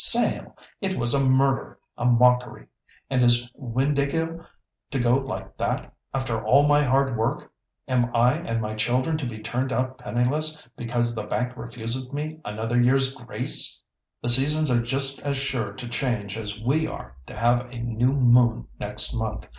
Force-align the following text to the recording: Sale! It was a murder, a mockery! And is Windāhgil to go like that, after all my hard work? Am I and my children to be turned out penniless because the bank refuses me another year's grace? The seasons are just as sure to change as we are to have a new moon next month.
Sale! 0.03 0.55
It 0.81 0.97
was 0.97 1.13
a 1.13 1.23
murder, 1.23 1.77
a 1.95 2.05
mockery! 2.05 2.65
And 3.11 3.21
is 3.23 3.47
Windāhgil 3.53 4.43
to 4.89 4.99
go 4.99 5.17
like 5.17 5.55
that, 5.57 5.93
after 6.11 6.43
all 6.43 6.67
my 6.67 6.83
hard 6.83 7.15
work? 7.15 7.51
Am 7.87 8.09
I 8.15 8.33
and 8.33 8.59
my 8.59 8.73
children 8.73 9.15
to 9.19 9.27
be 9.27 9.37
turned 9.43 9.71
out 9.71 9.99
penniless 9.99 10.67
because 10.75 11.13
the 11.13 11.25
bank 11.27 11.55
refuses 11.55 12.11
me 12.11 12.39
another 12.43 12.81
year's 12.81 13.13
grace? 13.13 13.83
The 14.23 14.29
seasons 14.29 14.71
are 14.71 14.81
just 14.81 15.21
as 15.23 15.37
sure 15.37 15.71
to 15.73 15.87
change 15.87 16.35
as 16.35 16.59
we 16.59 16.87
are 16.87 17.15
to 17.27 17.37
have 17.37 17.67
a 17.71 17.77
new 17.77 18.11
moon 18.13 18.69
next 18.79 19.13
month. 19.15 19.43